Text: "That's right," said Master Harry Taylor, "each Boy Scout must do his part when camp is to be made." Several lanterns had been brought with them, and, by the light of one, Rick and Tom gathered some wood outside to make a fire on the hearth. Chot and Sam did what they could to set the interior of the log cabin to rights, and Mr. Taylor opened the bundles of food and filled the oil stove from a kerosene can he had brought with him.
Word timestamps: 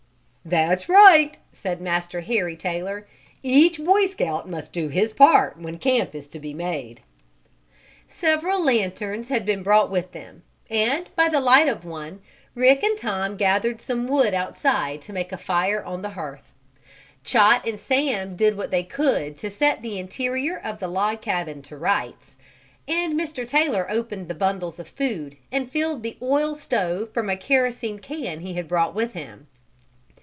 "That's 0.43 0.89
right," 0.89 1.37
said 1.51 1.79
Master 1.79 2.21
Harry 2.21 2.55
Taylor, 2.57 3.07
"each 3.43 3.77
Boy 3.77 4.07
Scout 4.07 4.49
must 4.49 4.73
do 4.73 4.87
his 4.89 5.13
part 5.13 5.59
when 5.59 5.77
camp 5.77 6.15
is 6.15 6.25
to 6.29 6.39
be 6.39 6.51
made." 6.51 7.01
Several 8.09 8.59
lanterns 8.59 9.29
had 9.29 9.45
been 9.45 9.61
brought 9.61 9.91
with 9.91 10.13
them, 10.13 10.41
and, 10.67 11.07
by 11.15 11.29
the 11.29 11.39
light 11.39 11.67
of 11.67 11.85
one, 11.85 12.23
Rick 12.55 12.81
and 12.81 12.97
Tom 12.97 13.37
gathered 13.37 13.79
some 13.81 14.07
wood 14.07 14.33
outside 14.33 14.99
to 15.03 15.13
make 15.13 15.31
a 15.31 15.37
fire 15.37 15.83
on 15.85 16.01
the 16.01 16.09
hearth. 16.09 16.51
Chot 17.23 17.67
and 17.67 17.77
Sam 17.77 18.35
did 18.35 18.57
what 18.57 18.71
they 18.71 18.83
could 18.83 19.37
to 19.37 19.49
set 19.49 19.83
the 19.83 19.99
interior 19.99 20.57
of 20.63 20.79
the 20.79 20.87
log 20.87 21.21
cabin 21.21 21.61
to 21.61 21.77
rights, 21.77 22.35
and 22.87 23.13
Mr. 23.17 23.47
Taylor 23.47 23.85
opened 23.91 24.27
the 24.27 24.33
bundles 24.33 24.79
of 24.79 24.87
food 24.87 25.37
and 25.51 25.69
filled 25.71 26.01
the 26.01 26.17
oil 26.19 26.55
stove 26.55 27.13
from 27.13 27.29
a 27.29 27.37
kerosene 27.37 27.99
can 27.99 28.39
he 28.39 28.55
had 28.55 28.67
brought 28.67 28.95
with 28.95 29.13
him. 29.13 29.45